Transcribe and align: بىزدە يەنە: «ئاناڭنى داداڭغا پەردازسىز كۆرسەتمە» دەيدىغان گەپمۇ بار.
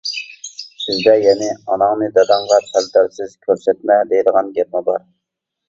بىزدە 0.85 1.13
يەنە: 1.23 1.49
«ئاناڭنى 1.73 2.09
داداڭغا 2.17 2.59
پەردازسىز 2.71 3.39
كۆرسەتمە» 3.47 4.01
دەيدىغان 4.15 4.53
گەپمۇ 4.59 4.85
بار. 4.93 5.09